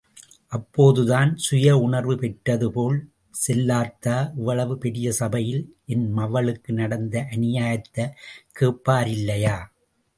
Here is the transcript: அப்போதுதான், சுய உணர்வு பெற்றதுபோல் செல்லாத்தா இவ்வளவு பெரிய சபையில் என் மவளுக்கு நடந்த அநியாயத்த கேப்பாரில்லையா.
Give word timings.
அப்போதுதான், 0.47 1.35
சுய 1.37 1.77
உணர்வு 1.77 2.15
பெற்றதுபோல் 2.15 2.97
செல்லாத்தா 3.41 4.15
இவ்வளவு 4.35 4.77
பெரிய 4.77 5.11
சபையில் 5.11 5.63
என் 5.85 6.07
மவளுக்கு 6.17 6.71
நடந்த 6.71 7.27
அநியாயத்த 7.35 8.09
கேப்பாரில்லையா. 8.59 9.57